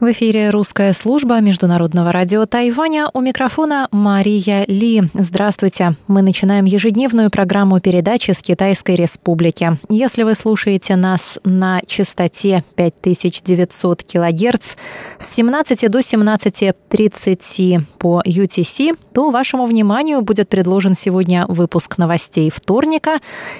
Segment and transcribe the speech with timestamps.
[0.00, 3.08] В эфире русская служба Международного радио Тайваня.
[3.14, 5.02] У микрофона Мария Ли.
[5.12, 5.96] Здравствуйте.
[6.06, 9.76] Мы начинаем ежедневную программу передачи с Китайской Республики.
[9.88, 14.76] Если вы слушаете нас на частоте 5900 кГц
[15.18, 23.18] с 17 до 17.30 по UTC, то вашему вниманию будет предложен сегодня выпуск новостей вторника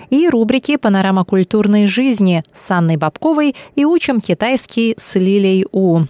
[0.08, 6.02] и рубрики «Панорама культурной жизни» с Анной Бабковой и «Учим китайский» с Лилей У.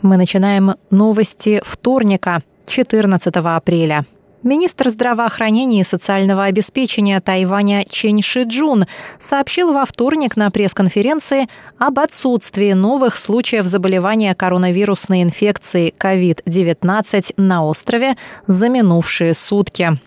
[0.02, 4.04] Мы начинаем новости вторника, 14 апреля.
[4.44, 8.84] Министр здравоохранения и социального обеспечения Тайваня Чен Шиджун
[9.18, 18.16] сообщил во вторник на пресс-конференции об отсутствии новых случаев заболевания коронавирусной инфекцией COVID-19 на острове
[18.46, 19.98] за минувшие сутки.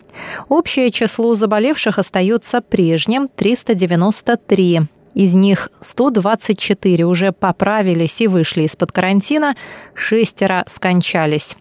[0.50, 4.82] Общее число заболевших остается прежним– 393.
[5.16, 9.56] Из них 124 уже поправились и вышли из-под карантина,
[9.96, 11.56] шестеро скончались.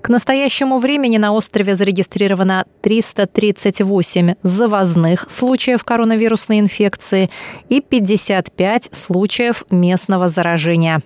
[0.00, 7.30] К настоящему времени на острове зарегистрировано 338 завозных случаев коронавирусной инфекции
[7.68, 11.02] и 55 случаев местного заражения.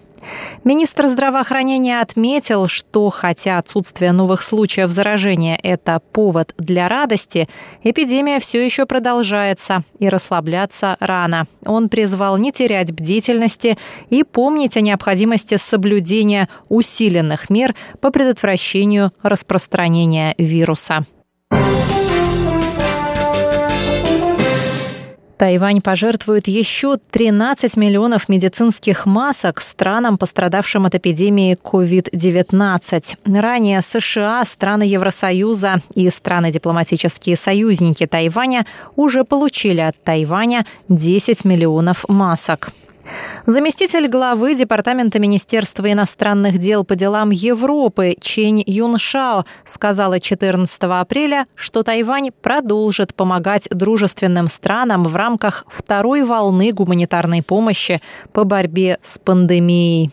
[0.65, 7.49] Министр здравоохранения отметил, что хотя отсутствие новых случаев заражения– это повод для радости,
[7.83, 11.47] эпидемия все еще продолжается и расслабляться рано.
[11.65, 13.79] Он призвал не терять бдительности
[14.11, 21.07] и помнить о необходимости соблюдения усиленных мер по предотвращению распространения вируса.
[25.39, 33.41] Тайвань пожертвует еще 13 миллионов медицинских масок странам, пострадавшим от эпидемии COVID-19.
[33.41, 38.67] Ранее США, страны Евросоюза и страны-дипломатические союзники Тайваня
[38.97, 42.71] уже получили от Тайваня 10 миллионов масок.
[43.47, 51.83] Заместитель главы Департамента Министерства иностранных дел по делам Европы Чень Юншао сказала 14 апреля, что
[51.83, 58.01] Тайвань продолжит помогать дружественным странам в рамках второй волны гуманитарной помощи
[58.33, 60.11] по борьбе с пандемией.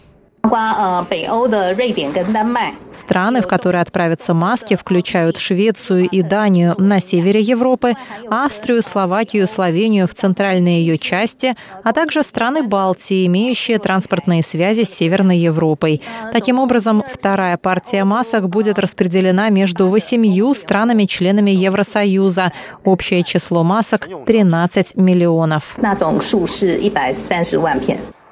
[2.92, 7.94] Страны, в которые отправятся маски, включают Швецию и Данию на севере Европы,
[8.28, 11.54] Австрию, Словакию, Словению в центральной ее части,
[11.84, 16.00] а также страны Балтии, имеющие транспортные связи с Северной Европой.
[16.32, 22.52] Таким образом, вторая партия масок будет распределена между восемью странами-членами Евросоюза.
[22.84, 25.76] Общее число масок – 13 миллионов.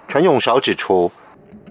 [0.09, 1.13] 陈永韶指出，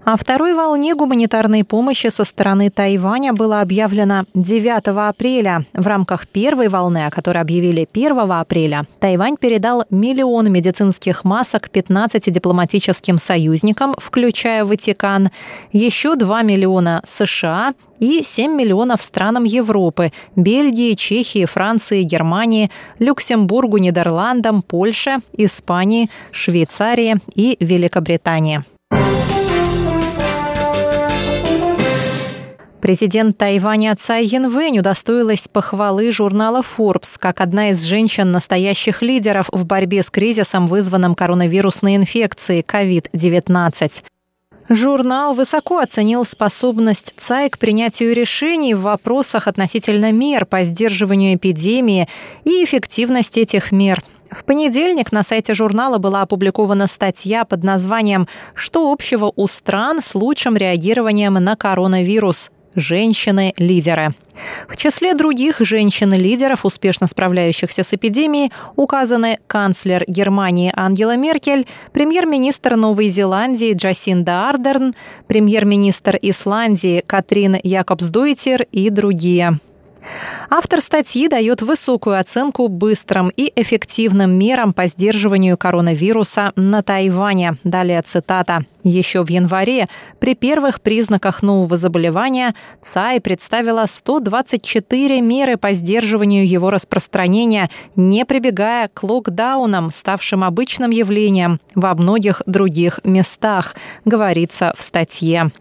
[0.05, 5.65] О второй волне гуманитарной помощи со стороны Тайваня было объявлено 9 апреля.
[5.75, 12.33] В рамках первой волны, о которой объявили 1 апреля, Тайвань передал миллион медицинских масок 15
[12.33, 15.31] дипломатическим союзникам, включая Ватикан,
[15.71, 24.63] еще 2 миллиона США и 7 миллионов странам Европы– Бельгии, Чехии, Франции, Германии, Люксембургу, Нидерландам,
[24.63, 28.65] Польше, Испании, Швейцарии и Великобритании.
[32.83, 40.03] Президент Тайваня Цай Янвэнь удостоилась похвалы журнала Forbes как одна из женщин-настоящих лидеров в борьбе
[40.03, 44.03] с кризисом, вызванным коронавирусной инфекцией COVID-19.
[44.69, 52.09] Журнал высоко оценил способность ЦАИ к принятию решений в вопросах относительно мер по сдерживанию эпидемии
[52.43, 54.03] и эффективность этих мер.
[54.29, 58.27] В понедельник на сайте журнала была опубликована статья под названием
[58.57, 62.51] «Что общего у стран с лучшим реагированием на коронавирус?
[62.75, 64.15] Женщины-лидеры.
[64.69, 73.09] В числе других женщин-лидеров, успешно справляющихся с эпидемией, указаны канцлер Германии Ангела Меркель, премьер-министр Новой
[73.09, 74.95] Зеландии Джасинда Ардерн,
[75.27, 79.59] премьер-министр Исландии Катрин Якобсдоттир и другие.
[80.51, 87.57] Автор статьи дает высокую оценку быстрым и эффективным мерам по сдерживанию коронавируса на Тайване.
[87.65, 88.65] Далее цитата.
[88.85, 89.89] Еще в январе
[90.19, 98.89] при первых признаках нового заболевания ЦАИ представила 124 меры по сдерживанию его распространения, не прибегая
[98.93, 105.53] к локдаунам, ставшим обычным явлением во многих других местах, говорится в статье.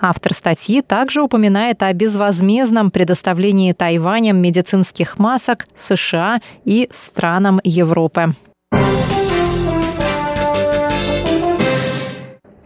[0.00, 8.34] Автор статьи также упоминает о безвозмездном предоставлении Тайванем медицинских масок США и странам Европы.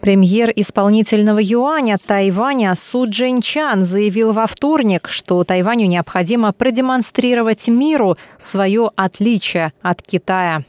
[0.01, 8.89] Премьер исполнительного юаня Тайваня Су Чан заявил во вторник, что Тайваню необходимо продемонстрировать миру свое
[8.95, 10.63] отличие от Китая.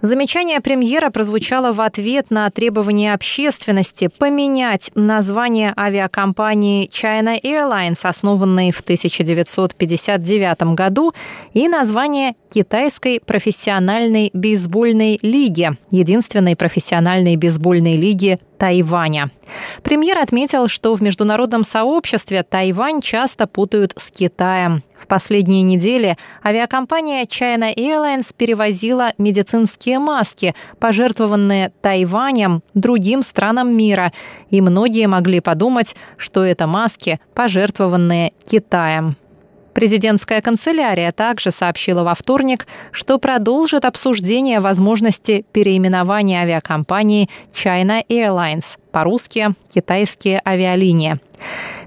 [0.00, 8.80] Замечание премьера прозвучало в ответ на требование общественности поменять название авиакомпании China Airlines, основанной в
[8.80, 11.12] 1959 году,
[11.52, 19.28] и название Китайской профессиональной бейсбольной лиги, единственной профессиональной бейсбольной лиги Тайваня.
[19.82, 24.82] Премьер отметил, что в международном сообществе Тайвань часто путают с Китаем.
[24.96, 34.14] В последние недели авиакомпания China Airlines перевозила медицинские маски, пожертвованные Тайванем другим странам мира,
[34.48, 39.18] и многие могли подумать, что это маски, пожертвованные Китаем.
[39.74, 49.48] Президентская канцелярия также сообщила во вторник, что продолжит обсуждение возможности переименования авиакомпании China Airlines, по-русски
[49.68, 51.18] «Китайские авиалинии».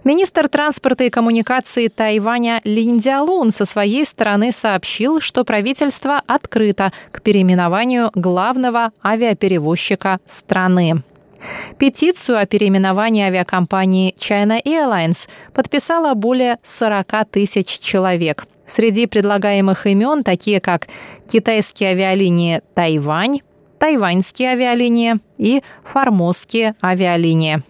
[0.03, 7.21] Министр транспорта и коммуникации Тайваня Лин Дялун со своей стороны сообщил, что правительство открыто к
[7.21, 11.03] переименованию главного авиаперевозчика страны.
[11.77, 18.45] Петицию о переименовании авиакомпании China Airlines подписало более 40 тысяч человек.
[18.65, 20.87] Среди предлагаемых имен такие как
[21.27, 23.39] китайские авиалинии «Тайвань»,
[23.79, 27.63] тайваньские авиалинии и формозские авиалинии.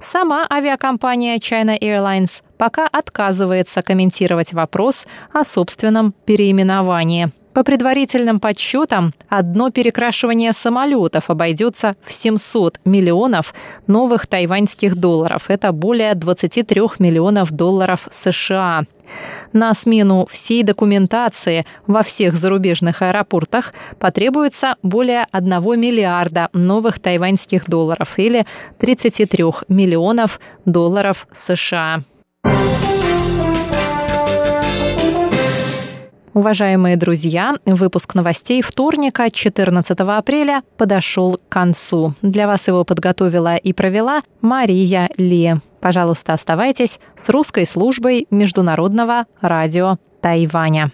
[0.00, 7.30] Сама авиакомпания China Airlines пока отказывается комментировать вопрос о собственном переименовании.
[7.56, 13.54] По предварительным подсчетам, одно перекрашивание самолетов обойдется в 700 миллионов
[13.86, 15.44] новых тайваньских долларов.
[15.48, 18.82] Это более 23 миллионов долларов США.
[19.54, 28.18] На смену всей документации во всех зарубежных аэропортах потребуется более 1 миллиарда новых тайваньских долларов
[28.18, 28.44] или
[28.78, 32.02] 33 миллионов долларов США.
[36.36, 42.12] Уважаемые друзья, выпуск новостей вторника, 14 апреля, подошел к концу.
[42.20, 45.54] Для вас его подготовила и провела Мария Ли.
[45.80, 50.90] Пожалуйста, оставайтесь с русской службой Международного радио Тайваня.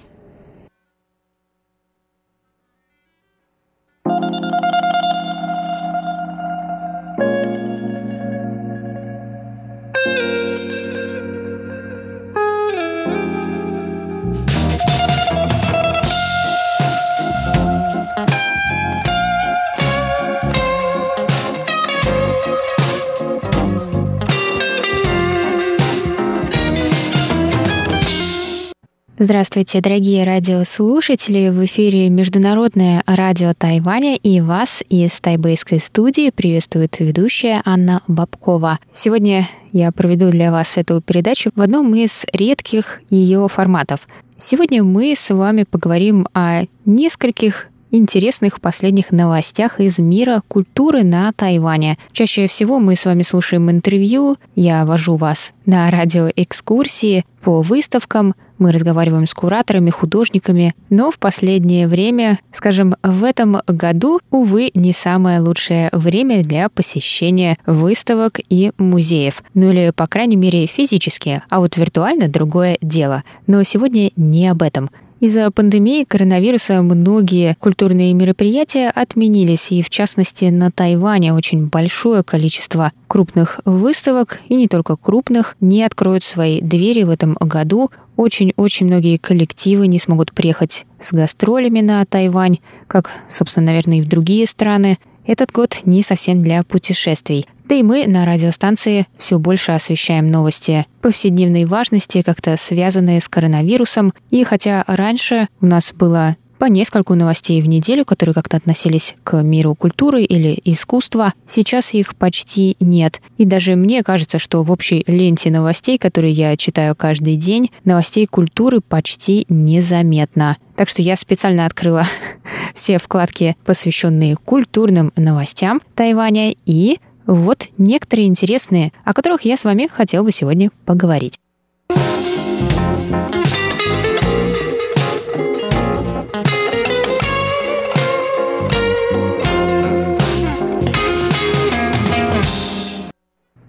[29.24, 31.48] Здравствуйте, дорогие радиослушатели!
[31.50, 38.80] В эфире Международное радио Тайваня и вас из тайбэйской студии приветствует ведущая Анна Бабкова.
[38.92, 44.08] Сегодня я проведу для вас эту передачу в одном из редких ее форматов.
[44.38, 51.96] Сегодня мы с вами поговорим о нескольких интересных последних новостях из мира культуры на Тайване.
[52.10, 58.70] Чаще всего мы с вами слушаем интервью, я вожу вас на радиоэкскурсии по выставкам, мы
[58.70, 65.40] разговариваем с кураторами, художниками, но в последнее время, скажем, в этом году, увы, не самое
[65.40, 69.42] лучшее время для посещения выставок и музеев.
[69.54, 73.24] Ну или, по крайней мере, физически, а вот виртуально другое дело.
[73.48, 74.90] Но сегодня не об этом.
[75.22, 82.90] Из-за пандемии коронавируса многие культурные мероприятия отменились, и в частности на Тайване очень большое количество
[83.06, 87.92] крупных выставок, и не только крупных, не откроют свои двери в этом году.
[88.16, 94.08] Очень-очень многие коллективы не смогут приехать с гастролями на Тайвань, как, собственно, наверное, и в
[94.08, 94.98] другие страны.
[95.26, 97.46] Этот год не совсем для путешествий.
[97.68, 104.12] Да и мы на радиостанции все больше освещаем новости повседневной важности, как-то связанные с коронавирусом.
[104.30, 109.42] И хотя раньше у нас было по нескольку новостей в неделю, которые как-то относились к
[109.42, 111.34] миру культуры или искусства.
[111.44, 113.20] Сейчас их почти нет.
[113.36, 118.26] И даже мне кажется, что в общей ленте новостей, которые я читаю каждый день, новостей
[118.26, 120.56] культуры почти незаметно.
[120.76, 122.04] Так что я специально открыла
[122.76, 129.88] все вкладки, посвященные культурным новостям Тайваня, и вот некоторые интересные, о которых я с вами
[129.92, 131.40] хотел бы сегодня поговорить.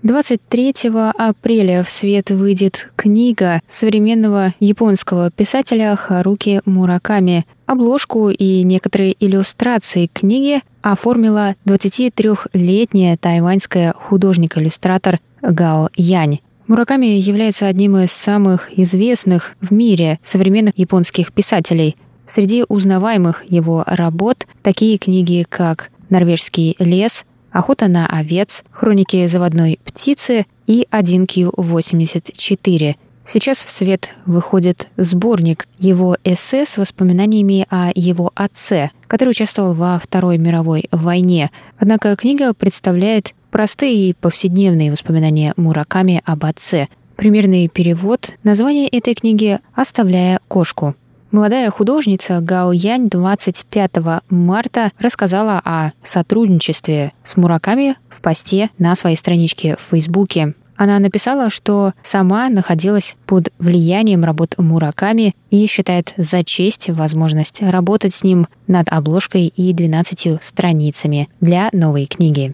[0.04, 0.74] 23
[1.18, 7.46] апреля в свет выйдет книга современного японского писателя Харуки Мураками.
[7.68, 16.42] Обложку и некоторые иллюстрации книги оформила 23-летняя тайваньская художник-иллюстратор Гао Янь.
[16.68, 21.96] Мураками является одним из самых известных в мире современных японских писателей.
[22.26, 30.46] Среди узнаваемых его работ такие книги, как «Норвежский лес», охота на овец, хроники заводной птицы
[30.68, 32.96] и 1Q84.
[33.26, 39.98] Сейчас в свет выходит сборник его эссе с воспоминаниями о его отце, который участвовал во
[39.98, 41.50] Второй мировой войне.
[41.80, 46.90] Однако книга представляет простые и повседневные воспоминания Мураками об отце.
[47.16, 50.96] Примерный перевод названия этой книги «Оставляя кошку».
[51.34, 53.92] Молодая художница Гао Янь 25
[54.30, 60.54] марта рассказала о сотрудничестве с Мураками в посте на своей страничке в Фейсбуке.
[60.76, 68.14] Она написала, что сама находилась под влиянием работ Мураками и считает за честь возможность работать
[68.14, 72.54] с ним над обложкой и 12 страницами для новой книги.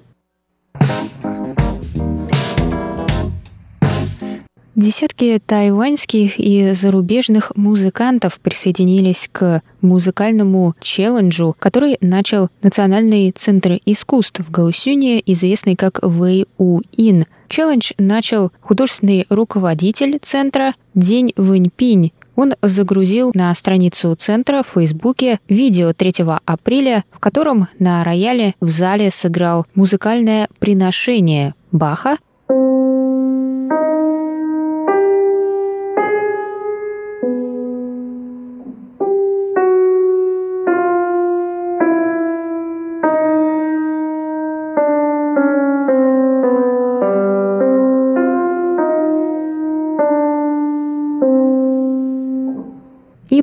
[4.80, 14.50] Десятки тайваньских и зарубежных музыкантов присоединились к музыкальному челленджу, который начал Национальный центр искусств в
[14.50, 17.26] Гаусюне, известный как Вэй У Ин.
[17.50, 22.14] Челлендж начал художественный руководитель центра День Вэньпинь.
[22.38, 28.70] Он загрузил на страницу центра в Фейсбуке видео 3 апреля, в котором на рояле в
[28.70, 32.16] зале сыграл музыкальное приношение Баха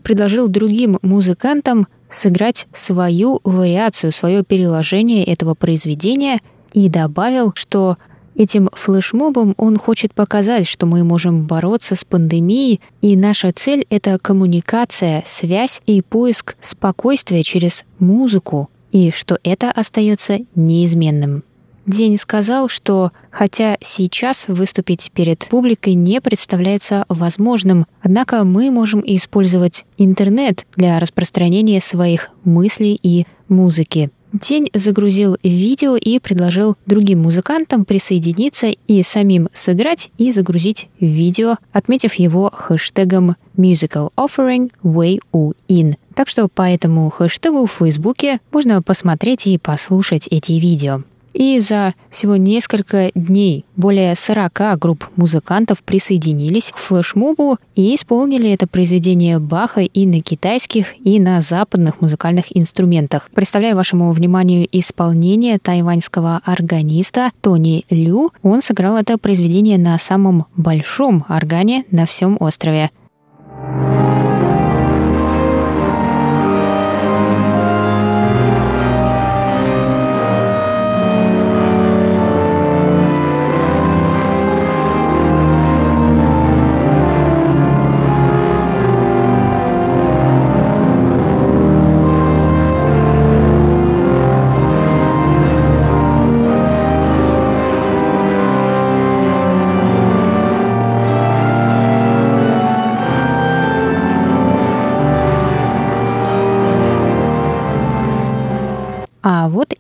[0.01, 6.41] предложил другим музыкантам сыграть свою вариацию, свое переложение этого произведения
[6.73, 7.97] и добавил, что
[8.39, 14.19] Этим флешмобом он хочет показать, что мы можем бороться с пандемией, и наша цель— это
[14.21, 21.45] коммуникация, связь и поиск спокойствия через музыку, и что это остается неизменным.
[21.87, 29.85] День сказал, что хотя сейчас выступить перед публикой не представляется возможным, однако мы можем использовать
[29.97, 34.11] интернет для распространения своих мыслей и музыки.
[34.33, 42.15] День загрузил видео и предложил другим музыкантам присоединиться и самим сыграть и загрузить видео, отметив
[42.15, 45.95] его хэштегом Musical Offering Way U In.
[46.15, 51.05] Так что по этому хэштегу в Фейсбуке можно посмотреть и послушать эти видео.
[51.37, 58.67] И за всего несколько дней более 40 групп музыкантов присоединились к флешмобу и исполнили это
[58.67, 63.29] произведение Баха и на китайских, и на западных музыкальных инструментах.
[63.35, 68.31] Представляю вашему вниманию исполнение тайваньского органиста Тони Лю.
[68.43, 72.91] Он сыграл это произведение на самом большом органе на всем острове.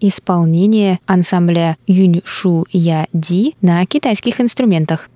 [0.00, 5.08] Исполнение ансамбля Юньшу Я Ди на китайских инструментах.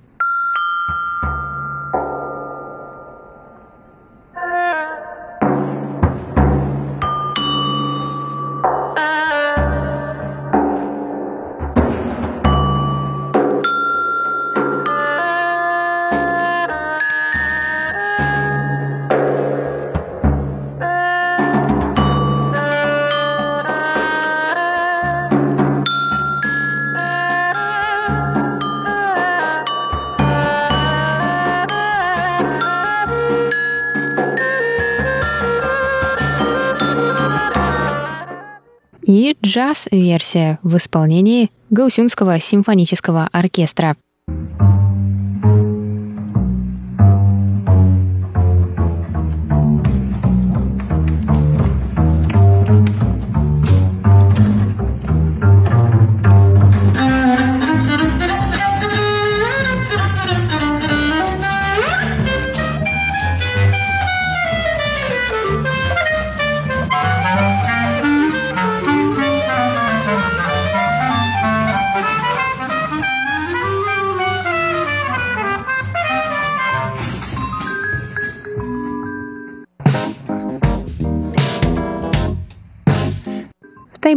[39.10, 43.96] И джаз-версия в исполнении Гаусюнского симфонического оркестра.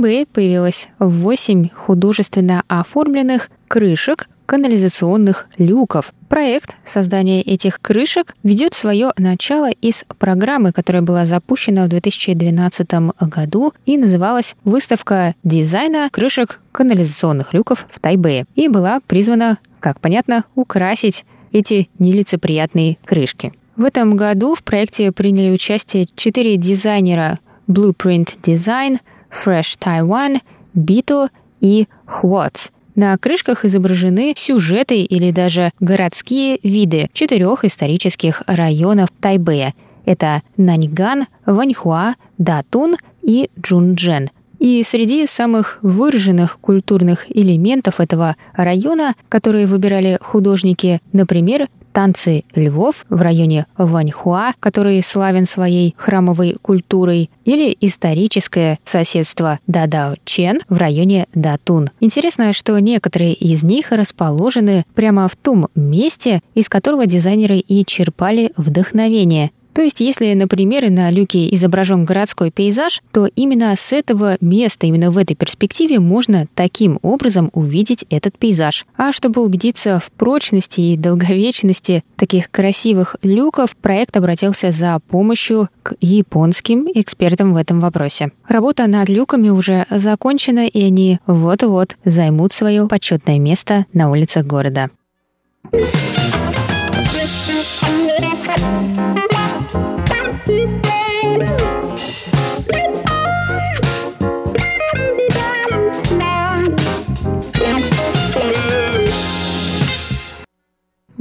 [0.03, 6.13] Тайбэе появилось 8 художественно оформленных крышек канализационных люков.
[6.27, 12.85] Проект создания этих крышек ведет свое начало из программы, которая была запущена в 2012
[13.21, 20.43] году и называлась «Выставка дизайна крышек канализационных люков в Тайбэе» и была призвана, как понятно,
[20.55, 23.53] украсить эти нелицеприятные крышки.
[23.77, 28.99] В этом году в проекте приняли участие четыре дизайнера Blueprint Design–
[29.33, 30.41] Fresh Taiwan,
[30.75, 32.69] Bito и Huots.
[32.95, 39.73] На крышках изображены сюжеты или даже городские виды четырех исторических районов Тайбэя.
[40.05, 44.29] Это Наньган, Ваньхуа, Датун и Джунджен.
[44.59, 53.21] И среди самых выраженных культурных элементов этого района, которые выбирали художники, например, танцы львов в
[53.21, 61.89] районе Ваньхуа, который славен своей храмовой культурой, или историческое соседство Дадао-Чен в районе Датун.
[61.99, 68.51] Интересно, что некоторые из них расположены прямо в том месте, из которого дизайнеры и черпали
[68.57, 69.51] вдохновение.
[69.73, 75.11] То есть, если, например, на люке изображен городской пейзаж, то именно с этого места, именно
[75.11, 78.85] в этой перспективе можно таким образом увидеть этот пейзаж.
[78.97, 85.95] А чтобы убедиться в прочности и долговечности таких красивых люков, проект обратился за помощью к
[86.01, 88.31] японским экспертам в этом вопросе.
[88.47, 94.89] Работа над люками уже закончена, и они вот-вот займут свое почетное место на улицах города.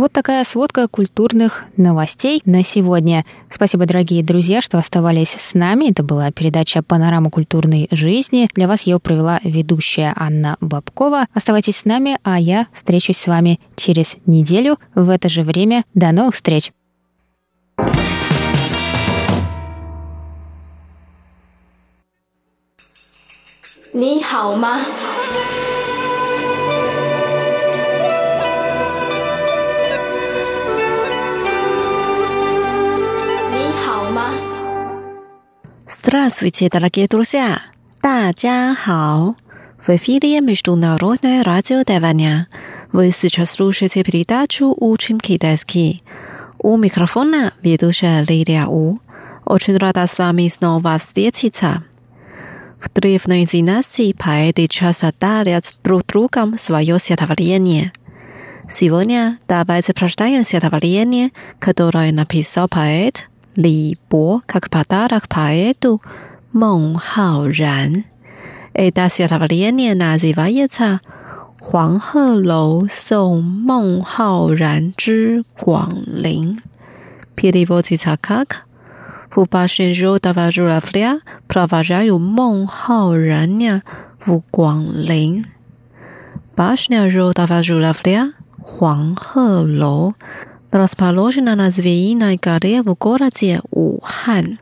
[0.03, 3.25] Вот такая сводка культурных новостей на сегодня.
[3.49, 5.93] Спасибо, дорогие друзья, что оставались с нами.
[5.93, 8.49] Это была передача «Панорама культурной жизни».
[8.53, 11.27] Для вас ее провела ведущая Анна Бабкова.
[11.33, 15.85] Оставайтесь с нами, а я встречусь с вами через неделю в это же время.
[15.95, 16.73] До новых встреч!
[23.95, 24.23] 你
[35.92, 37.62] ？Здравствуйте, дорогие друзья!
[38.02, 39.36] 大家好!
[39.78, 42.48] В эфире Международное радио Тайваня.
[42.92, 46.02] Вы сейчас слушаете передачу «Учим китайский».
[46.60, 49.00] У микрофона ведущая Лилия У.
[49.46, 51.84] Очень рада с вами снова встретиться.
[52.80, 57.94] В древней династии поэты часто дарят друг другом свое стихотворение.
[58.68, 66.01] Сегодня давайте прочитаем стихотворение, которое написал поэт – 李勃卡克帕达拉克帕耶度，
[66.51, 68.05] 孟浩然。
[68.73, 71.01] 诶，达西阿达瓦列涅纳西瓦耶查，
[71.61, 76.59] 黄鹤楼送孟浩然之广陵。
[77.35, 78.63] 菩提波吉查卡卡，
[79.37, 83.83] 五八十六达瓦朱拉弗列，普拉法扎有孟浩然呀，
[84.19, 85.45] 赴广陵。
[86.55, 90.15] 八十六达瓦朱拉弗列，黄鹤楼。
[90.73, 94.59] Расположена на Звеиной горе в городе Ухан.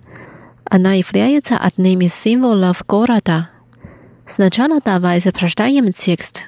[0.64, 3.48] Она является одним из символов города.
[4.26, 6.44] Сначала давайте прочитаем текст.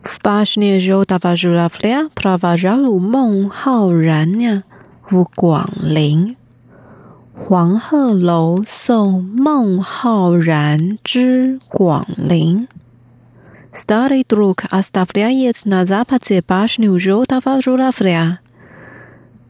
[0.00, 4.62] В башне желтого журавля провожал Мэн Хао Раня
[5.10, 6.36] в Гуанлин.
[7.41, 12.67] 黄鹤楼送孟浩然之广陵。
[13.71, 18.39] Старый друг оставляет на западе башню желтого журавля.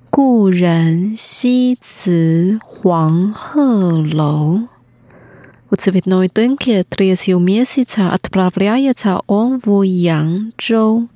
[0.09, 4.67] 故人西辞黄鹤楼。
[5.69, 11.07] В цветной дымке третьего месяца отправляется он в Янчжоу.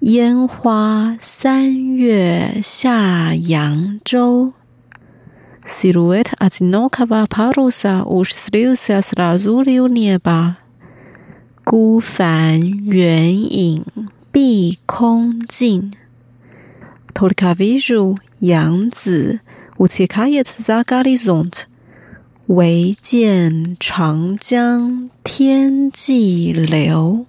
[0.00, 4.52] 烟花三月下扬州。
[5.64, 10.56] Silhouette одинокого паруса устремился сразу в небо.
[11.64, 13.84] 孤帆远影
[14.32, 15.92] 碧空尽。
[17.12, 19.40] Только вижу 杨子
[19.76, 21.66] утекает за горизонт，
[22.46, 27.26] 唯见长江天际流。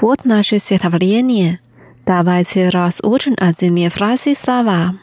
[0.00, 1.60] Вот наше стихотворение.
[2.06, 4.96] Давайте разучим отдельные фразы слова.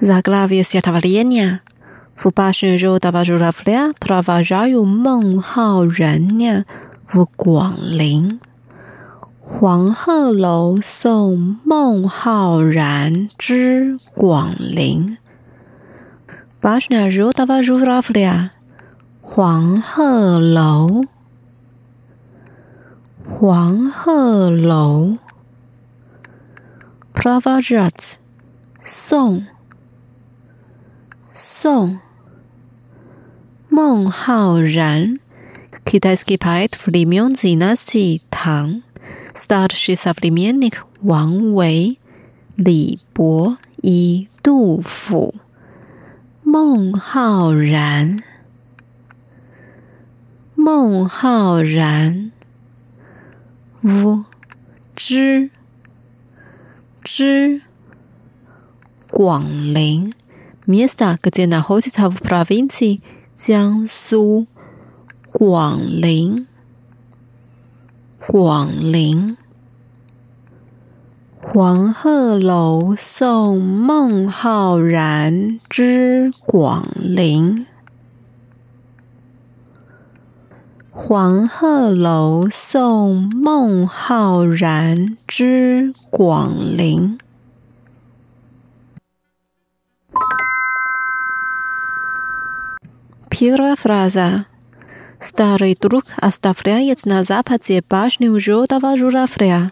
[0.00, 1.60] Заглавие стихотворения.
[2.16, 6.64] В башню желтого журавля провожаю 孟浩然呀
[7.06, 8.40] в 广陵。
[9.40, 15.18] 黄鹤楼送孟浩然之广陵。
[16.60, 18.50] Башня желтого журавля。
[19.21, 21.03] 黄鹤楼，
[23.23, 25.17] 黄鹤楼。
[27.13, 28.15] Pravajat，
[28.81, 29.45] 宋，
[31.29, 31.99] 宋。
[33.69, 35.19] 孟浩然
[35.85, 38.81] ，Kitaiski Pait Flimion Zinasti 唐
[39.33, 41.97] ，Start Shis of Limionik 王维，
[42.55, 45.35] 李博一杜甫，
[46.43, 48.23] 孟浩然。
[50.63, 52.31] 孟浩然。
[53.83, 54.25] 五
[54.95, 55.49] 知
[57.03, 57.63] 知
[59.09, 60.13] 广陵
[60.67, 63.01] ，Mista g z i n a h o s i t a v Province，
[63.35, 64.45] 江苏
[65.31, 66.45] 广陵，
[68.27, 69.35] 广陵。
[71.41, 77.65] 黄鹤楼送孟浩然之广陵。
[80.90, 87.18] 黄鹤楼送孟浩然之广陵。
[93.28, 94.46] Первая фраза.
[95.20, 99.70] Старый друг оставляет на западе башню желтого журавля.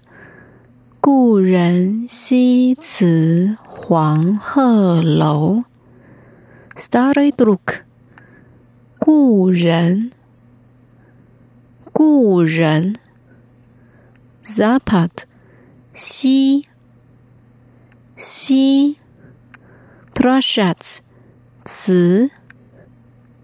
[1.00, 5.64] 故人西辞黄鹤楼。
[6.74, 7.84] Старый друг.
[8.98, 10.12] 故人。
[11.98, 12.94] 故人，
[14.42, 15.26] Zapad，
[15.92, 16.66] 西
[18.16, 18.98] 西，
[20.14, 21.00] Prashats，
[21.64, 22.30] 词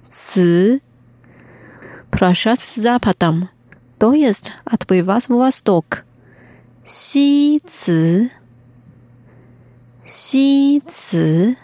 [0.08, 0.80] 词，
[2.10, 6.04] Prashats Zapadam，to jest odbywać w wostok，
[6.84, 8.30] 西词
[10.04, 11.56] 西词。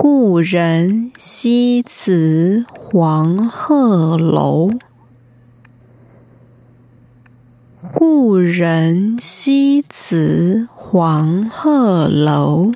[0.00, 4.70] 故人西辞黄鹤楼。
[7.94, 12.72] 故人西辞黄鹤楼。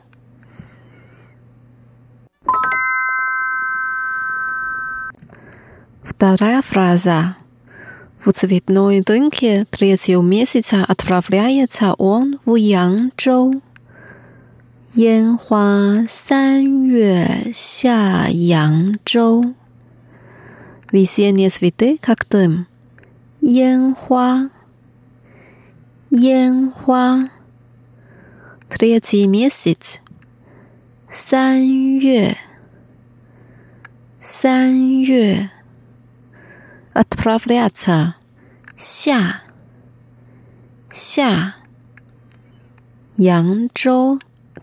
[6.02, 7.36] Вторая фраза.
[8.18, 13.62] В цветной дымке третьего месяца отправляется он в Янчжоу.
[14.94, 19.54] 烟花三月下扬州，
[20.90, 22.66] весенние цветы как дым。
[23.40, 24.50] 烟花，
[26.10, 27.30] 烟花。
[28.68, 30.00] Третий месяц，
[31.08, 31.66] 三
[31.98, 32.36] 月，
[34.18, 35.50] 三月。
[36.92, 38.14] Отправляться，
[38.76, 39.42] 下，
[40.90, 41.54] 下。
[43.16, 44.18] 扬州。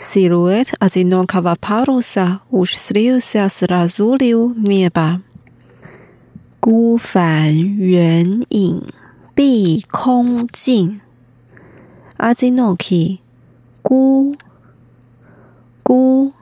[0.00, 5.20] Silhouette a zinon kava parusa u shriusia srazuli nieba。
[6.60, 8.84] 孤帆远影
[9.34, 11.00] 碧空尽。
[12.16, 13.18] A zinoki
[13.82, 14.34] gu
[15.82, 16.32] gu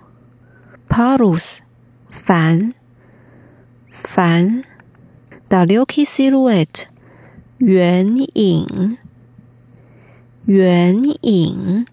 [0.90, 1.62] parus
[2.10, 2.74] fan
[3.88, 4.64] fan
[5.48, 6.88] da lioki silhouette。
[7.58, 8.98] 远影，
[10.44, 11.86] 远影。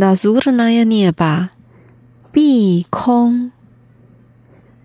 [0.00, 1.50] 那苏的那样念吧，
[2.30, 3.50] 碧空，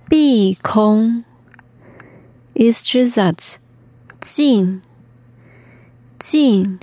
[0.09, 1.23] 碧空，
[2.55, 3.59] 是这字，
[4.19, 4.81] 静，
[6.17, 6.79] 静，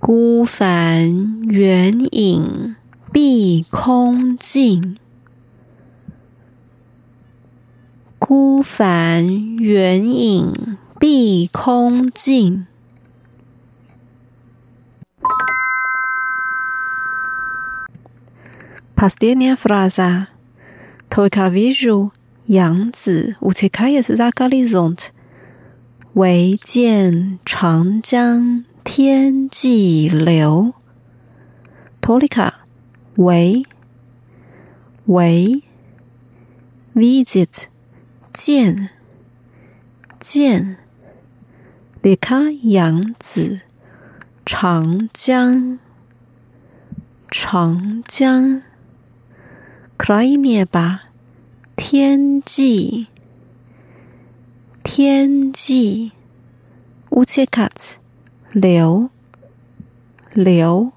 [0.00, 2.76] 孤帆远影。
[3.12, 4.96] 碧空尽，
[8.18, 10.78] 孤帆远影。
[10.98, 12.66] 碧空尽。
[19.02, 20.28] Kastenia frasa:
[21.10, 22.12] toy ka vizu
[22.46, 25.10] yang zi uti kaya zaka lizont,
[26.14, 30.72] wei jian 际流 tian ji liu,
[32.00, 32.62] toli ka,
[33.16, 33.66] 唯，
[35.06, 35.64] 唯
[36.94, 37.66] visit
[38.32, 38.88] jian
[40.20, 40.76] jian,
[42.04, 43.62] li ka yang zi
[44.46, 45.82] chang jiang.
[50.04, 51.04] Cry me 吧，
[51.76, 53.06] 天际，
[54.82, 56.10] 天际，
[57.10, 57.98] 乌切卡兹，
[58.50, 59.10] 流，
[60.34, 60.90] 流，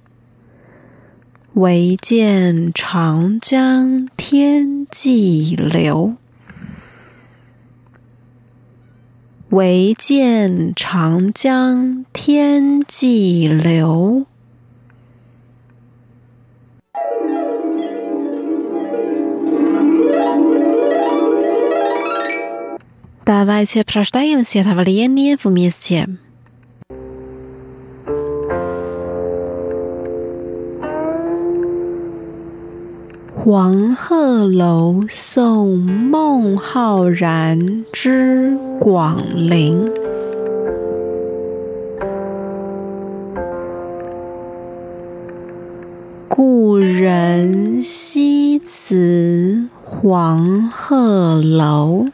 [1.53, 6.15] 唯见长江天际流，
[9.49, 14.25] 唯见长江天际流。
[23.24, 26.08] Давайте прочитаем стихотворение вместе.
[33.42, 39.90] 黄鹤楼送孟浩然之广陵，
[46.28, 52.04] 故人西辞黄鹤楼。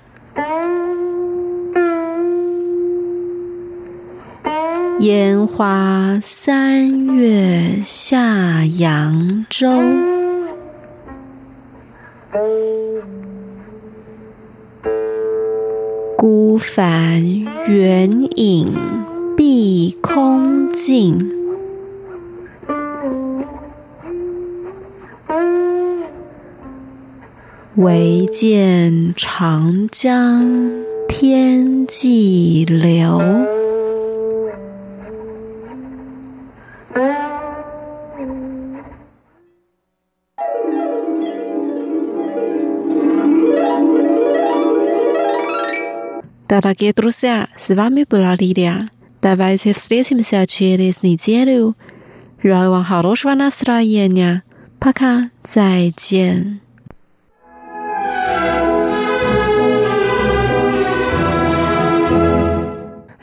[5.01, 9.67] 烟花三月下扬州，
[16.15, 17.23] 孤帆
[17.67, 18.71] 远影
[19.35, 21.17] 碧空尽，
[27.77, 30.47] 唯见长江
[31.07, 33.19] 天际流。
[46.51, 48.89] Дорогие друзья, с вами была Лилия.
[49.21, 51.77] Давайте встретимся через неделю.
[52.43, 54.43] Желаю вам хорошего настроения.
[54.77, 56.59] Пока, 再见。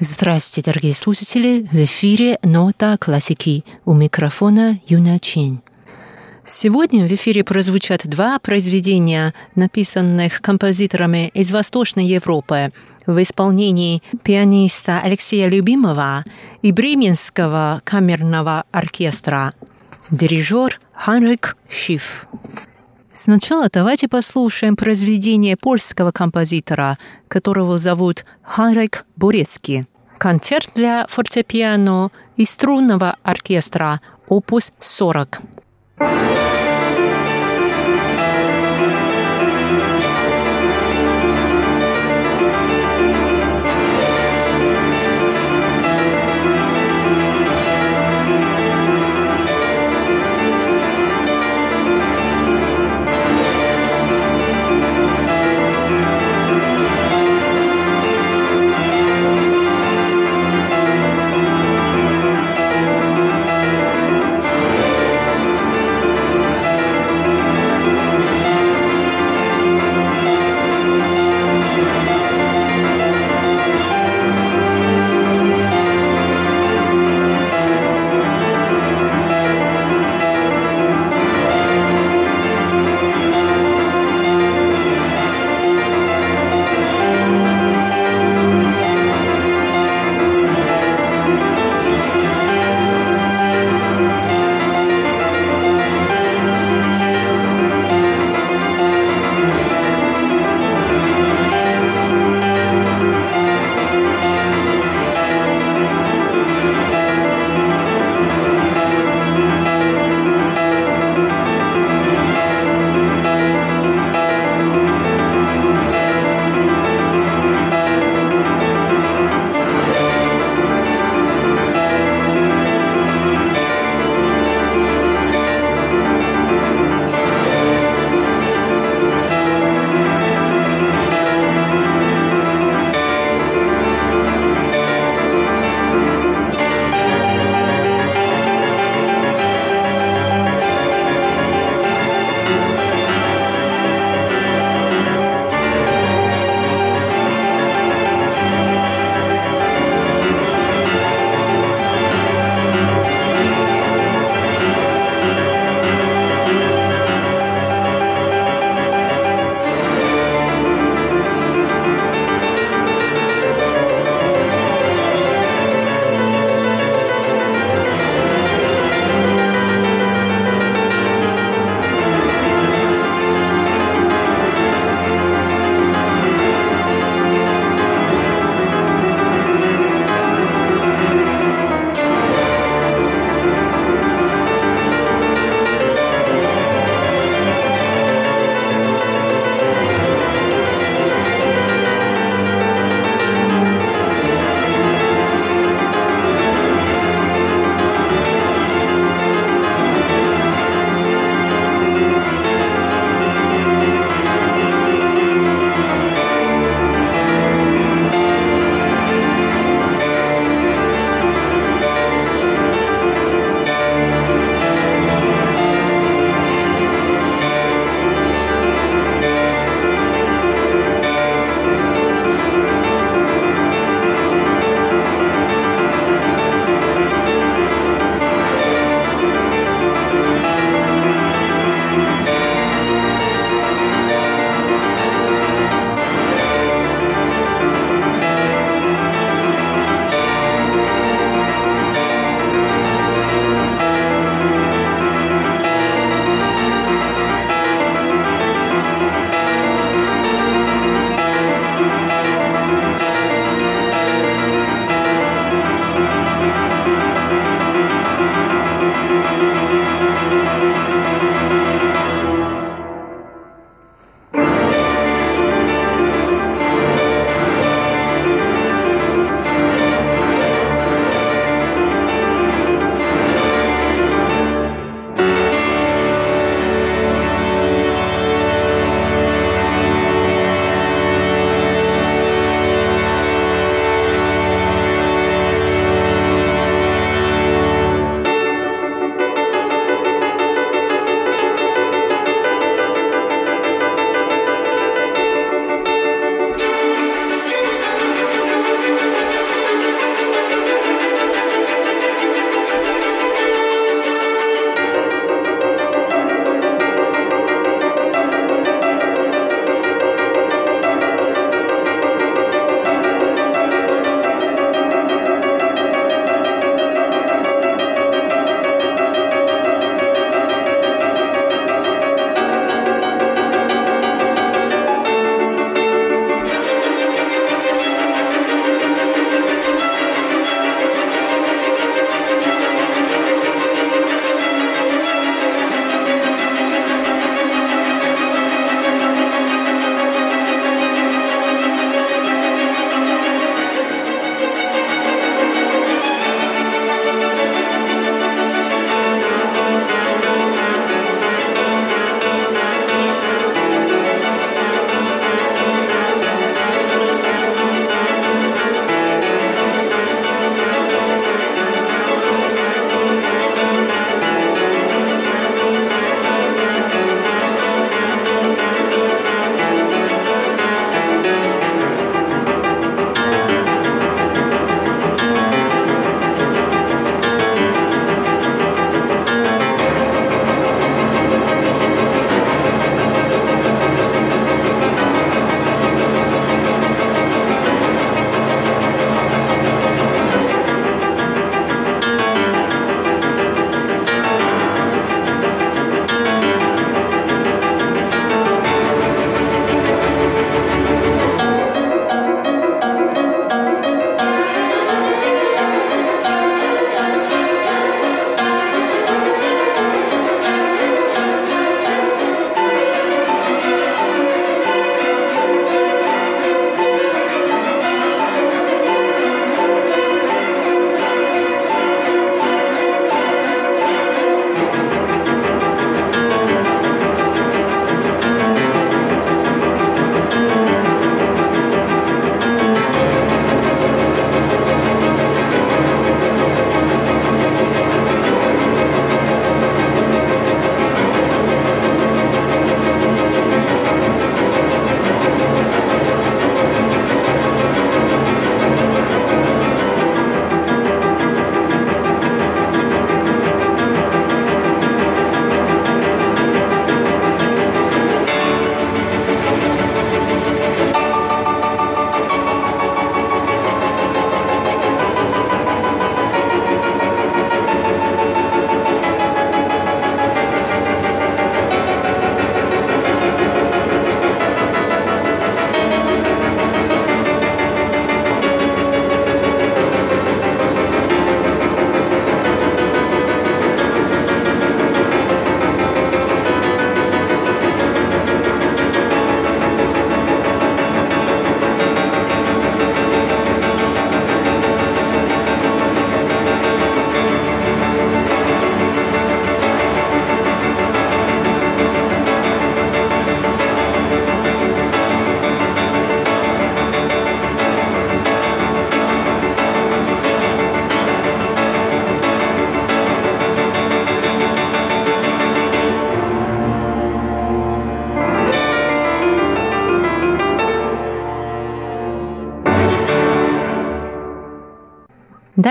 [0.01, 1.69] Здравствуйте, дорогие слушатели!
[1.71, 5.61] В эфире «Нота классики» у микрофона Юна Чин.
[6.50, 12.72] Сегодня в эфире прозвучат два произведения, написанных композиторами из Восточной Европы
[13.06, 16.24] в исполнении пианиста Алексея Любимова
[16.62, 19.52] и Бременского камерного оркестра.
[20.11, 22.26] Дирижер Ханрик Шиф.
[23.12, 26.96] Сначала давайте послушаем произведение польского композитора,
[27.28, 29.84] которого зовут Ханрик Бурецкий.
[30.16, 35.42] Концерт для фортепиано и струнного оркестра, опус 40.
[35.98, 36.58] Thank you.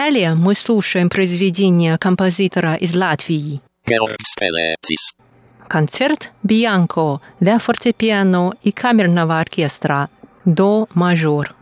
[0.07, 3.59] Далее мы слушаем произведение композитора из Латвии.
[5.67, 10.07] Концерт «Бианко» для фортепиано и камерного оркестра
[10.45, 11.56] «До мажор».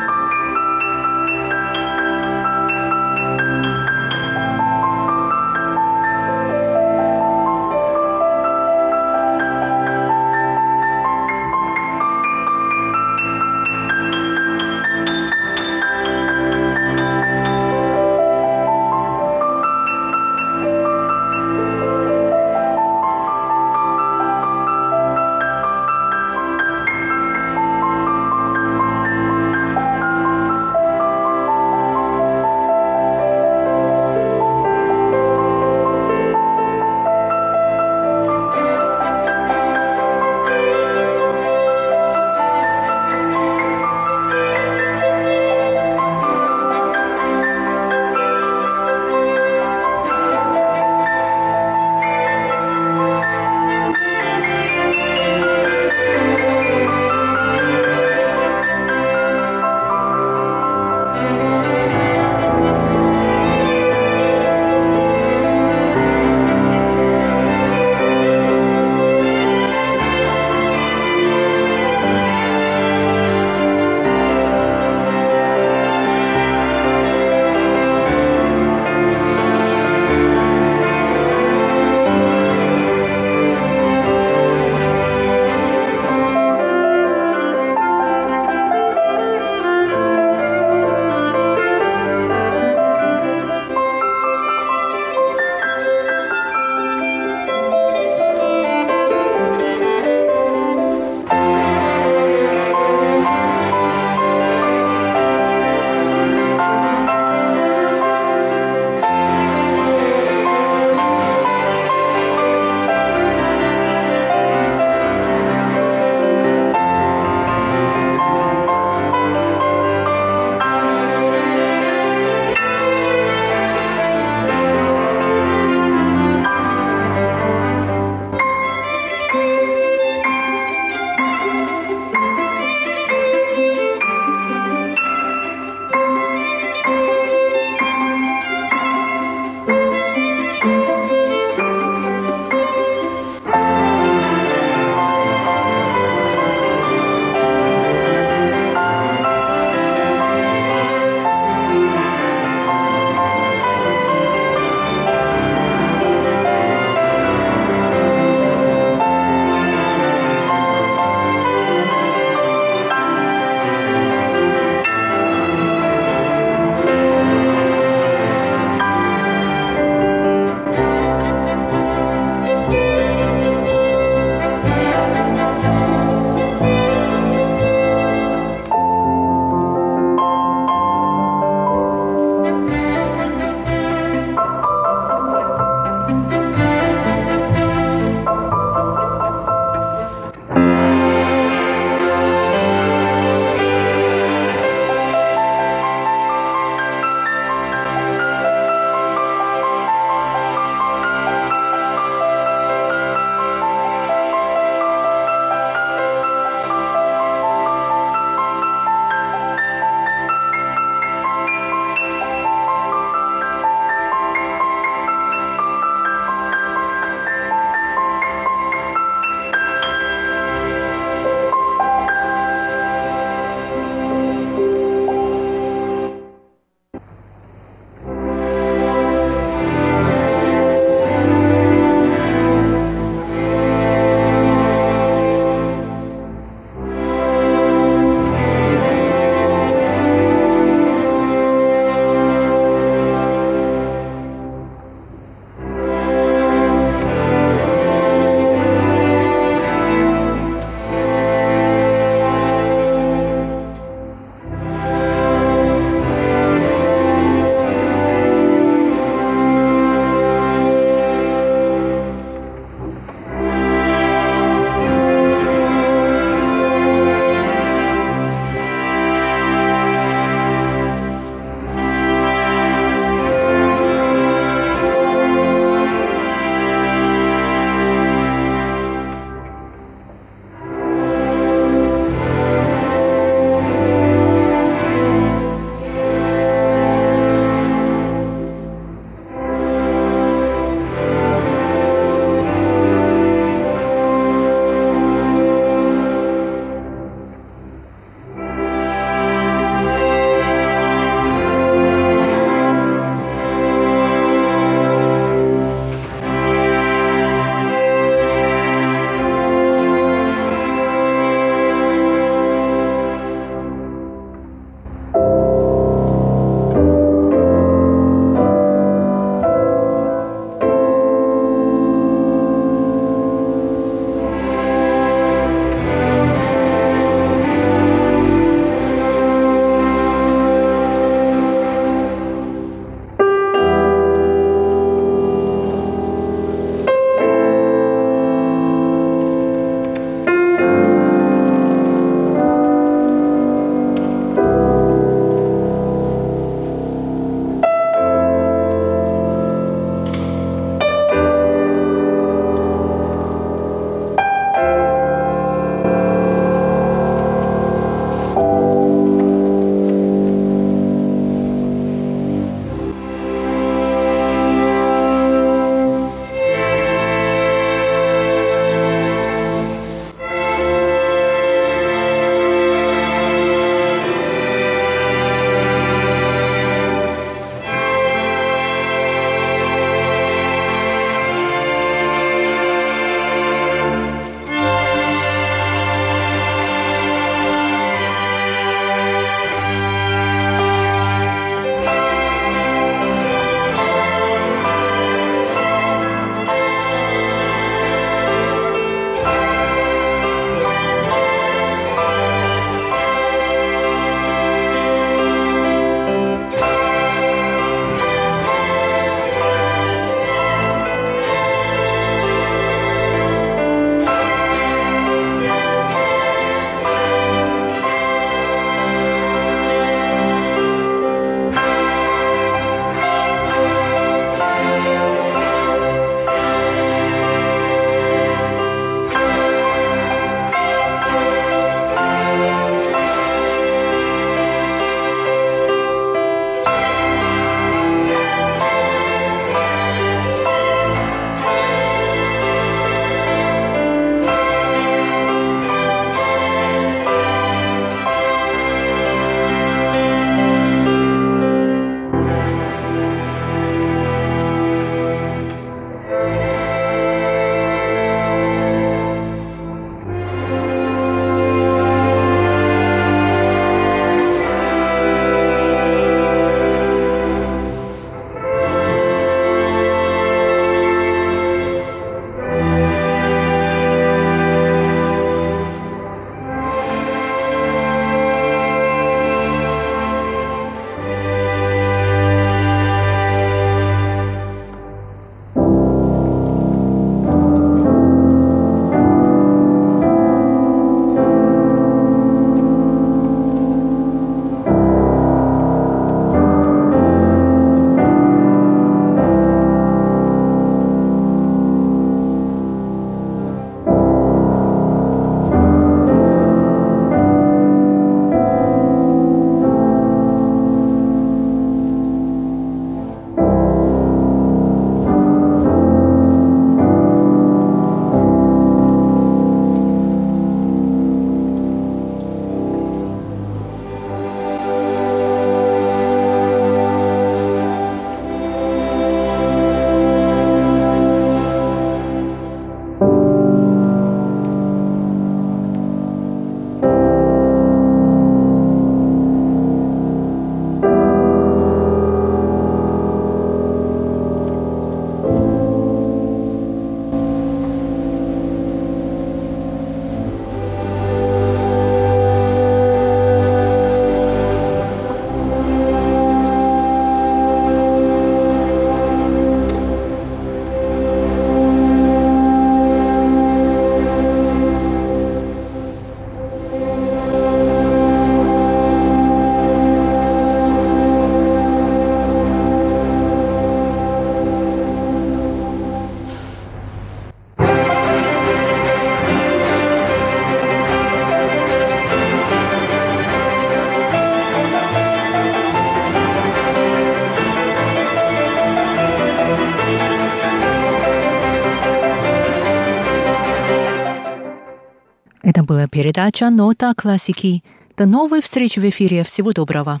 [595.82, 597.62] Была передача «Нота классики».
[597.96, 599.24] До новой встречи в эфире.
[599.24, 600.00] Всего доброго.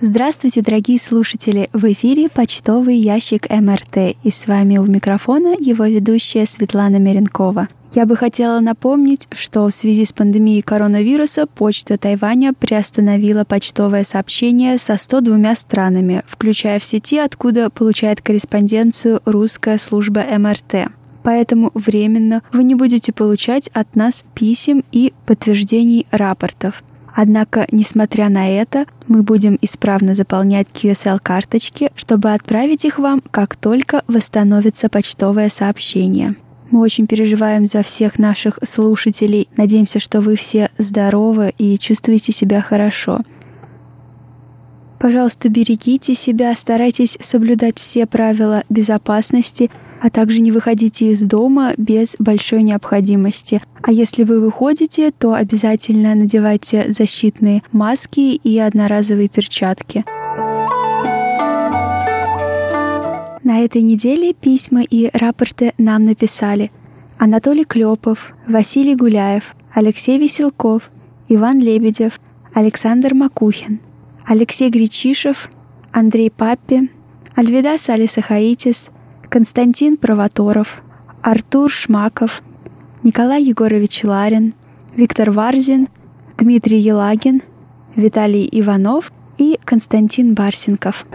[0.00, 1.68] Здравствуйте, дорогие слушатели!
[1.72, 7.68] В эфире почтовый ящик МРТ, и с вами у микрофона его ведущая Светлана Меренкова.
[7.96, 14.76] Я бы хотела напомнить, что в связи с пандемией коронавируса почта Тайваня приостановила почтовое сообщение
[14.76, 20.92] со 102 странами, включая все те, откуда получает корреспонденцию русская служба МРТ.
[21.22, 26.84] Поэтому временно вы не будете получать от нас писем и подтверждений рапортов.
[27.14, 34.02] Однако, несмотря на это, мы будем исправно заполнять QSL-карточки, чтобы отправить их вам, как только
[34.06, 36.36] восстановится почтовое сообщение.
[36.70, 39.48] Мы очень переживаем за всех наших слушателей.
[39.56, 43.20] Надеемся, что вы все здоровы и чувствуете себя хорошо.
[44.98, 52.16] Пожалуйста, берегите себя, старайтесь соблюдать все правила безопасности– а также не выходите из дома без
[52.18, 53.62] большой необходимости.
[53.82, 60.04] А если вы выходите, то обязательно надевайте защитные маски и одноразовые перчатки.
[63.46, 66.72] На этой неделе письма и рапорты нам написали
[67.16, 70.90] Анатолий Клепов, Василий Гуляев, Алексей Веселков,
[71.28, 72.18] Иван Лебедев,
[72.52, 73.78] Александр Макухин,
[74.26, 75.48] Алексей Гречишев,
[75.92, 76.90] Андрей Паппи,
[77.36, 78.90] Альвидас Алисахаитис,
[79.28, 80.82] Константин Провоторов,
[81.22, 82.42] Артур Шмаков,
[83.04, 84.54] Николай Егорович Ларин,
[84.96, 85.86] Виктор Варзин,
[86.36, 87.42] Дмитрий Елагин,
[87.94, 91.06] Виталий Иванов и Константин Барсенков.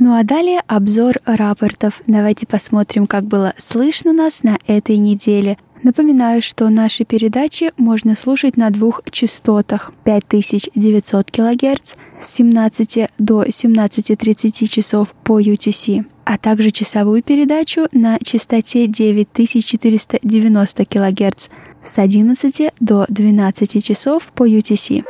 [0.00, 2.02] Ну а далее обзор рапортов.
[2.06, 8.58] Давайте посмотрим, как было слышно нас на этой неделе– Напоминаю, что наши передачи можно слушать
[8.58, 17.22] на двух частотах 5900 кГц с 17 до 17.30 часов по UTC, а также часовую
[17.22, 21.48] передачу на частоте 9490 кГц
[21.82, 25.02] с 11 до 12 часов по UTC.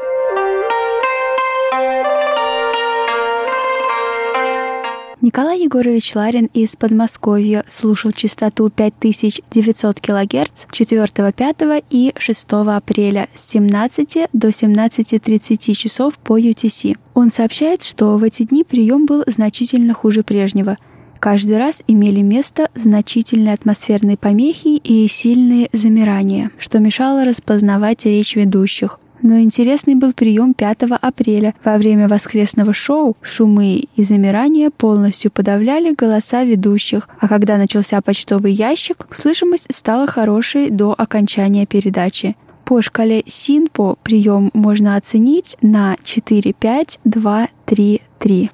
[5.22, 13.50] Николай Егорович Ларин из Подмосковья слушал частоту 5900 кГц 4, 5 и 6 апреля с
[13.50, 16.96] 17 до 17.30 часов по UTC.
[17.12, 20.78] Он сообщает, что в эти дни прием был значительно хуже прежнего.
[21.18, 28.98] Каждый раз имели место значительные атмосферные помехи и сильные замирания, что мешало распознавать речь ведущих.
[29.22, 31.54] Но интересный был прием 5 апреля.
[31.64, 38.52] Во время воскресного шоу шумы и замирания полностью подавляли голоса ведущих, а когда начался почтовый
[38.52, 42.36] ящик, слышимость стала хорошей до окончания передачи.
[42.64, 48.50] По шкале СИНПО прием можно оценить на 4, 5, 2, 3, 3.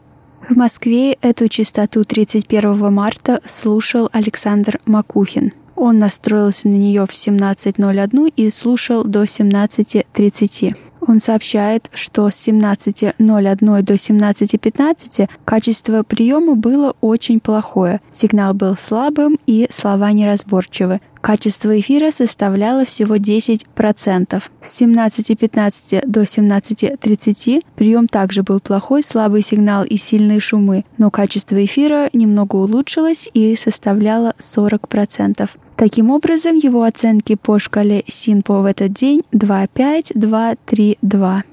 [0.49, 5.53] В Москве эту частоту 31 марта слушал Александр Макухин.
[5.77, 10.77] Он настроился на нее в 17.01 и слушал до 17.30.
[11.09, 18.01] Он сообщает, что с 17.01 до 17.15 качество приема было очень плохое.
[18.11, 21.01] Сигнал был слабым и слова неразборчивы.
[21.21, 24.43] Качество эфира составляло всего 10%.
[24.61, 31.63] С 17.15 до 17.30 прием также был плохой, слабый сигнал и сильные шумы, но качество
[31.65, 35.49] эфира немного улучшилось и составляло 40%.
[35.77, 41.45] Таким образом, его оценки по шкале СИНПО в этот день 2,5, 2, 3, 2.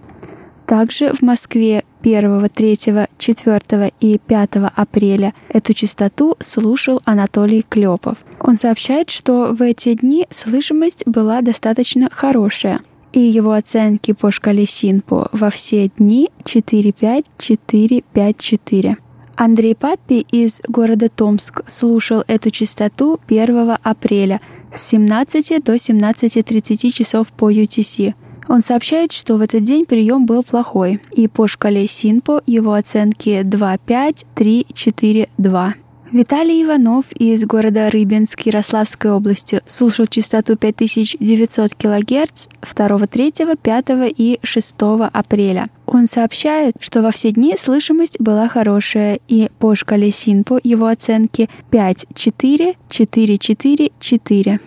[0.66, 2.80] Также в Москве 1, 3,
[3.18, 8.18] 4 и 5 апреля эту частоту слушал Анатолий Клепов.
[8.40, 12.80] Он сообщает, что в эти дни слышимость была достаточно хорошая,
[13.12, 18.98] и его оценки по шкале СИНПО во все дни 4,5, 4, 5, 4.
[19.36, 27.28] Андрей Паппи из города Томск слушал эту частоту 1 апреля с 17 до 17.30 часов
[27.32, 28.14] по UTC.
[28.48, 33.42] Он сообщает, что в этот день прием был плохой, и по шкале СИНПО его оценки
[33.42, 35.74] 2,5, 3, 4, 2.
[36.14, 43.86] Виталий Иванов из города Рыбинск Ярославской области слушал частоту 5900 кГц 2, 3, 5
[44.16, 44.76] и 6
[45.12, 45.70] апреля.
[45.88, 51.50] Он сообщает, что во все дни слышимость была хорошая, и по шкале СИНПО его оценки
[51.72, 54.60] 5, 4, 4, 4, 4.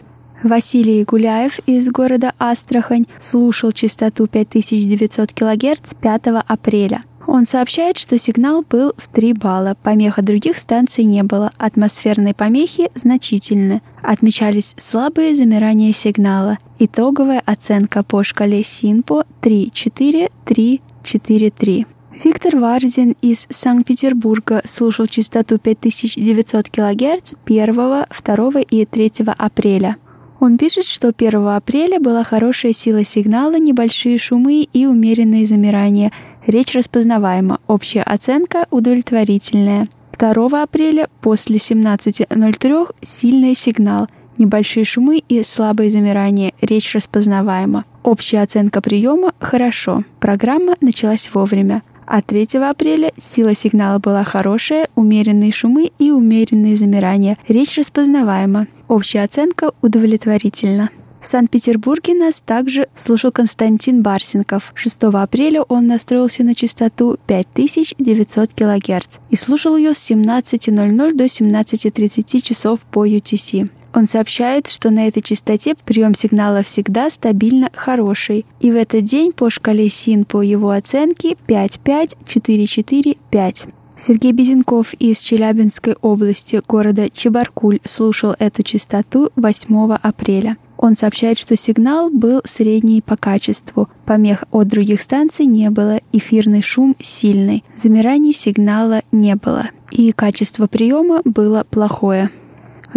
[0.43, 7.05] Василий Гуляев из города Астрахань слушал частоту 5900 кГц 5 апреля.
[7.27, 12.35] Он сообщает, что сигнал был в 3 балла, помех от других станций не было, атмосферные
[12.35, 13.83] помехи значительны.
[14.01, 16.59] Отмечались слабые замирания сигнала.
[16.79, 21.87] Итоговая оценка по шкале СИНПО 3-4, 3 4-3.
[22.25, 29.97] Виктор Варзин из Санкт-Петербурга слушал частоту 5900 кГц 1, 2 и 3 апреля.
[30.39, 36.13] Он пишет, что 1 апреля была хорошая сила сигнала, небольшие шумы и умеренные замирания.
[36.47, 39.89] Речь распознаваема, общая оценка удовлетворительная.
[40.17, 46.53] 2 апреля после 17.03 сильный сигнал, небольшие шумы и слабые замирания.
[46.61, 47.85] Речь распознаваема.
[48.05, 50.05] Общая оценка приема– хорошо.
[50.21, 51.83] Программа началась вовремя.
[52.07, 57.37] А 3 апреля сила сигнала была хорошая, умеренные шумы и умеренные замирания.
[57.49, 58.69] Речь распознаваема.
[58.87, 60.91] Общая оценка удовлетворительна.
[61.27, 64.71] В Санкт-Петербурге нас также слушал Константин Барсенков.
[64.77, 72.41] 6 апреля он настроился на частоту 5900 кГц и слушал ее с 17.00 до 17.30
[72.41, 73.69] часов по UTC.
[73.93, 79.33] Он сообщает, что на этой частоте прием сигнала всегда стабильно хороший, и в этот день
[79.33, 83.69] по шкале СИН по его оценке 5-5-4-4-5.
[83.97, 90.57] Сергей Безенков из Челябинской области города Чебаркуль слушал эту частоту 8 апреля.
[90.79, 96.63] Он сообщает, что сигнал был средний по качеству, помех от других станций не было, эфирный
[96.63, 102.31] шум сильный, замираний сигнала не было, и качество приема было плохое.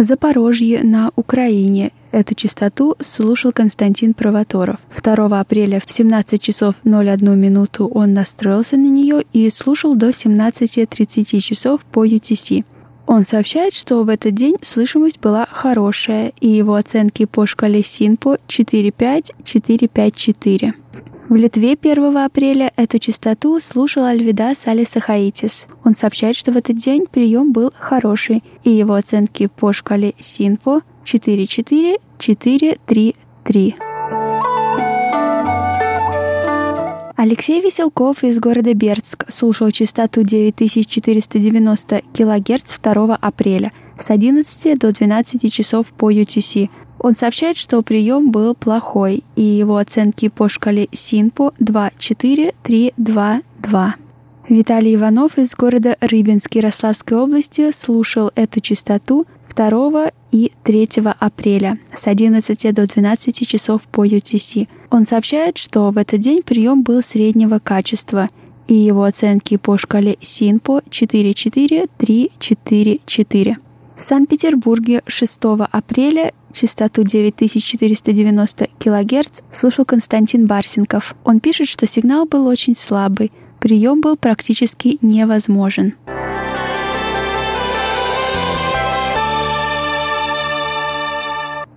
[0.00, 4.78] В Запорожье на Украине эту частоту слушал Константин Провоторов.
[5.02, 11.40] 2 апреля в 17 часов 01 минуту он настроился на нее и слушал до 17.30
[11.40, 12.64] часов по UTC.
[13.10, 18.38] Он сообщает, что в этот день слышимость была хорошая, и его оценки по шкале СИНПО
[18.46, 20.74] 4.5-4.5-4.
[21.28, 25.66] В Литве 1 апреля эту частоту слушал Альвидас Алисахаитис.
[25.82, 30.82] Он сообщает, что в этот день прием был хороший, и его оценки по шкале СИНПО
[31.04, 33.89] 4-4-4-3-3.
[37.22, 45.52] Алексей Веселков из города Бердск слушал частоту 9490 кГц 2 апреля с 11 до 12
[45.52, 46.70] часов по UTC.
[46.98, 53.42] Он сообщает, что прием был плохой, и его оценки по шкале СИНПО 2-4-3-2-2.
[54.48, 60.88] Виталий Иванов из города Рыбинск Ярославской области слушал эту частоту 2 и 3
[61.18, 64.68] апреля с 11 до 12 часов по UTC.
[64.90, 68.28] Он сообщает, что в этот день прием был среднего качества,
[68.66, 73.56] и его оценки по шкале СИНПО 4-4-3-4-4.
[73.96, 75.38] В Санкт-Петербурге 6
[75.70, 81.14] апреля частоту 9490 кГц слушал Константин Барсенков.
[81.24, 85.92] Он пишет, что сигнал был очень слабый, прием был практически невозможен.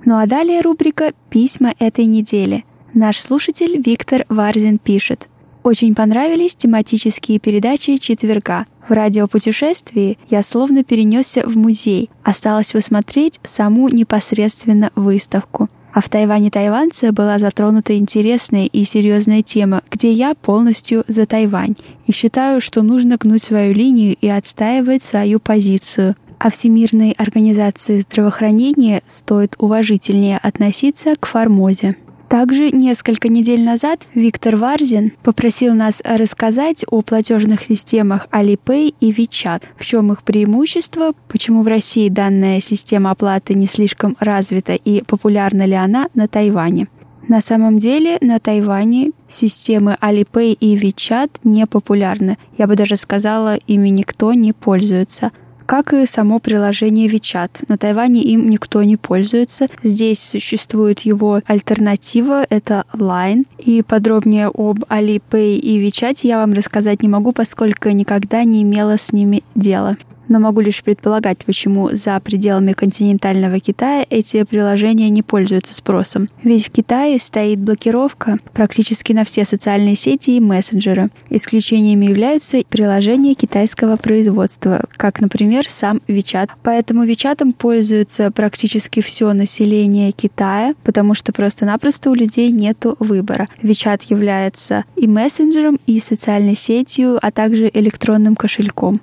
[0.06, 2.66] Ну а далее рубрика «Письма этой недели».
[2.93, 5.28] Наш слушатель Виктор Варзин пишет.
[5.64, 8.66] Очень понравились тематические передачи четверга.
[8.88, 12.10] В радиопутешествии я словно перенесся в музей.
[12.22, 15.70] Осталось посмотреть саму непосредственно выставку.
[15.93, 21.76] А в Тайване тайванца была затронута интересная и серьезная тема, где я полностью за Тайвань.
[22.08, 26.16] И считаю, что нужно гнуть свою линию и отстаивать свою позицию.
[26.44, 31.96] А Всемирной организации здравоохранения стоит уважительнее относиться к Формозе.
[32.28, 39.64] Также несколько недель назад Виктор Варзин попросил нас рассказать о платежных системах Alipay и WeChat,
[39.78, 45.66] в чем их преимущество, почему в России данная система оплаты не слишком развита и популярна
[45.66, 46.89] ли она на Тайване.
[47.30, 52.38] На самом деле на Тайване системы Alipay и WeChat не популярны.
[52.58, 55.32] Я бы даже сказала, ими никто не пользуется–
[55.66, 57.66] как и само приложение WeChat.
[57.68, 59.68] На Тайване им никто не пользуется.
[59.82, 63.45] Здесь существует его альтернатива, это Line.
[63.57, 68.97] И подробнее об Alipay и WeChat я вам рассказать не могу, поскольку никогда не имела
[68.97, 69.97] с ними дела
[70.28, 76.28] но могу лишь предполагать, почему за пределами континентального Китая эти приложения не пользуются спросом.
[76.43, 81.09] Ведь в Китае стоит блокировка практически на все социальные сети и мессенджеры.
[81.30, 86.49] Исключениями являются приложения китайского производства, как, например, сам WeChat.
[86.63, 93.47] Поэтому WeChat пользуется практически все население Китая, потому что просто-напросто у людей нет выбора.
[93.61, 99.01] WeChat является и мессенджером, и социальной сетью, а также электронным кошельком.